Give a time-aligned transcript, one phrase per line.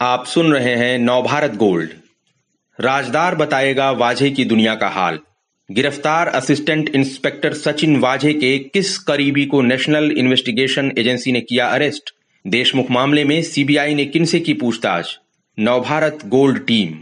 [0.00, 1.90] आप सुन रहे हैं नवभारत गोल्ड।
[2.80, 5.18] राजदार बताएगा वाजे की दुनिया का हाल।
[5.70, 12.14] गिरफ़्तार असिस्टेंट इंस्पेक्टर सचिन वाजे के किस करीबी को नेशनल इन्वेस्टिगेशन एजेंसी ने किया अरेस्ट?
[12.46, 15.18] देशमुख मामले में सीबीआई ने किनसे की पूछताछ?
[15.58, 16.94] Navbharat gold team.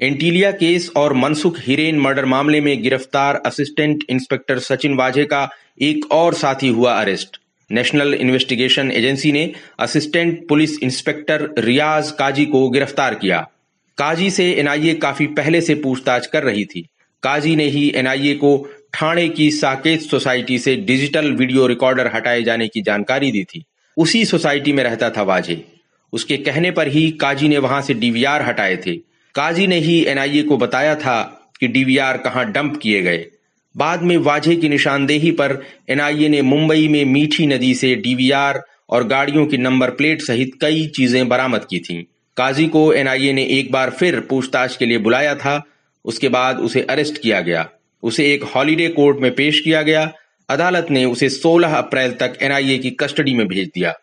[0.00, 5.50] Antilia case और मनसुख हिरेन मर्डर मामले में गिरफ़्तार असिस्टेंट इंस्पेक्टर सचिन वाजे का
[5.82, 7.40] एक और साथी हुआ अरेस्ट।
[7.70, 13.38] नेशनल इन्वेस्टिगेशन एजेंसी ने assistant police inspector Riyaz Kazi को गिरफ़्तार किया।
[13.98, 16.86] काजी से एनआईए काफ़ी पहले से पूछताछ कर रही थी।
[17.22, 22.68] काजी ने ही एनआईए को ठाणे की साकेत सोसाइटी से डिजिटल वीडियो रिकॉर्डर हटाए जाने
[22.68, 23.64] की जानकारी दी थी।
[23.96, 25.64] उसी सोसाइटी में रहता था वाजे।
[26.12, 28.96] उसके कहने पर ही काजी ने वहाँ से डीवीआर हटाए थे।
[29.34, 31.22] काजी ने ही एनआईए को बताया था
[31.60, 33.26] कि डीवीआर कहाँ डंप किए गए।
[33.76, 39.04] बाद में वाजे की निशानदेही पर एनआईए ने मुंबई में मीठी नदी से डीवीआर और
[39.04, 42.04] गाड़ियों की नंबर प्लेट सहित कई चीज़ें बरामद की थीं।
[42.36, 45.62] काजी को एनआईए ने एक बार फिर पूछताछ के लिए बुलाया था।
[46.04, 47.70] उसके बाद उसे अरेस्ट किया गया।
[48.02, 50.12] उसे एक हॉलीडे कोर्ट में पेश किया गया।
[50.48, 53.94] अदालत ने उसे 16 अप्रैल तक एनआईए की कस्टडी में भेज दिया।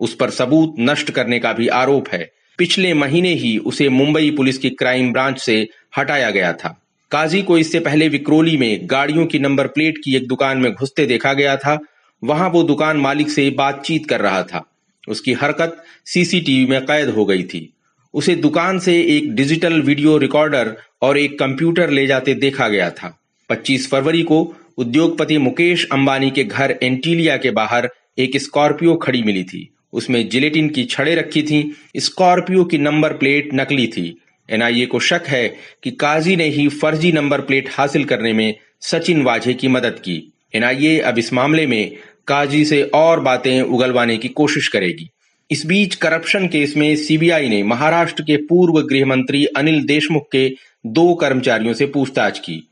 [0.00, 4.58] उस पर सबूत नष्ट करने का भी आरोप है। पिछले महीने ही उसे मुंबई पुलिस
[4.58, 9.38] की क्राइम ब्रांच से हटाया गया था। काजी को इससे पहले विक्रोली में गाड़ियों की
[9.38, 11.78] नंबर प्लेट की एक दुकान में घुसते देखा गया था।
[12.24, 14.64] वहाँ वो दुकान मालिक से बातचीत कर रहा था।
[15.08, 17.72] उसकी हरकत सीसीटीवी में कैद हो गई थी।
[18.14, 23.20] उसे दुकान से एक डिजिटल वीडियो रिकॉर्डर और एक कंप्यूटर ले जाते देखा गया था।
[23.48, 29.44] 25 फरवरी को उद्योगपति मुकेश अंबानी के घर एंटीलिया के बाहर एक स्कॉर्पियो खड़ी मिली
[29.44, 35.00] थी। उसमें जिलेटिन की छड़े रखी थी। स्कॉर्पियो की नंबर प्लेट नकली थी। एनआईए को
[35.00, 35.48] शक है
[35.82, 40.32] कि काजी ने ही फर्जी नंबर प्लेट हासिल करने में सचिन वाझे की मदद की।
[40.54, 41.96] एनआईए अब इस मामले में
[42.26, 45.08] काजी से और बातें उगलवाने की कोशिश करेगी।
[45.50, 50.48] इस बीच करप्शन केस में सीबीआई ने महाराष्ट्र के पूर्व गृह मंत्री अनिल देशमुख के
[50.86, 52.62] दो कर्मचारियों से पूछताछ की।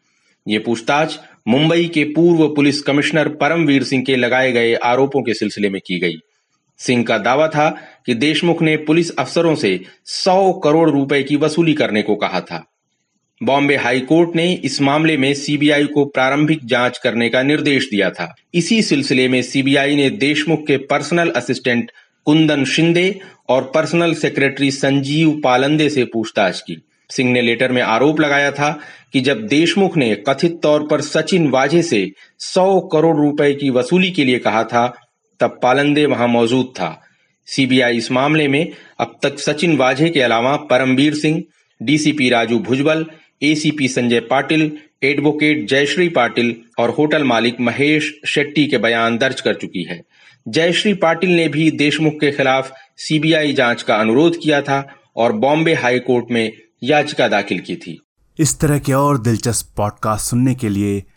[0.49, 5.69] ये पूछताछ मुंबई के पूर्व पुलिस कमिश्नर परमवीर सिंह के लगाए गए आरोपों के सिलसिले
[5.69, 6.17] में की गई।
[6.79, 7.77] सिंह का दावा था
[8.07, 12.67] कि देशमुख ने पुलिस अफसरों से 100 करोड़ रुपए की वसूली करने को कहा था।
[13.43, 18.11] बॉम्बे हाई कोर्ट ने इस मामले में सीबीआई को प्रारंभिक जाँच करने का निर्देश दिया
[18.11, 21.93] था। इसी सिलसिले में सीबीआई ने देशमुख के पर्सनल असिस्टेंट
[22.25, 28.21] कुंदन शिंदे और पर्सनल सेक्रेटरी संजीव पालंदे से पूछताछ की। सिंह ने लेटर में आरोप
[28.21, 28.81] लगाया था
[29.13, 34.11] कि जब देशमुख ने कथित तौर पर सचिन वाजे से 100 करोड़ रुपए की वसूली
[34.11, 35.06] के लिए कहा था
[35.41, 37.03] तब पालंदे वहाँ मौजूद था।
[37.47, 41.43] सीबीआई इस मामले में अब तक सचिन वाझे के अलावा Paramvir Singh,
[41.83, 43.07] DCP Raju Bhujbal,
[43.43, 49.55] ACP Sanjay Patil, advocate Jayashree Patil और होटल मालिक महेश शेट्टी के बयान दर्ज कर
[49.55, 50.03] चुकी है।
[50.49, 55.75] जयश्री पाटिल ने भी देशमुख के खिलाफ सीबीआई जाँच का अनुरोध किया था और बॉम्बे
[55.75, 58.01] हाई कोर्ट में याचिका दाखिल की थी।
[58.39, 61.03] इस तरह के और दिलचस्प पॉडकास्ट सुनने के लिए